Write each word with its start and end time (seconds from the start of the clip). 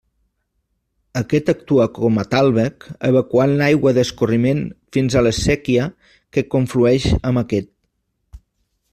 Aquest 1.19 1.49
actua 1.51 1.83
com 1.97 2.15
a 2.21 2.23
tàlveg 2.31 2.87
evacuant 3.09 3.53
l'aigua 3.59 3.93
d'escorriment 3.97 4.63
fins 4.97 5.17
a 5.17 5.23
la 5.27 5.33
séquia 5.41 5.85
que 6.37 6.45
conflueix 6.55 7.05
amb 7.33 7.43
aquest. 7.43 7.71